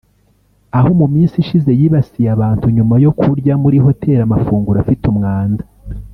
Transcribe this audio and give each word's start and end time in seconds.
aho 0.77 0.89
mu 0.99 1.07
minsi 1.13 1.35
ishize 1.43 1.71
yibasiye 1.79 2.27
abantu 2.35 2.65
nyuma 2.75 2.95
yo 3.03 3.11
kurya 3.19 3.53
muri 3.63 3.77
Hoteli 3.85 4.21
amafunguro 4.23 4.77
afite 4.79 5.03
umwanda 5.13 5.63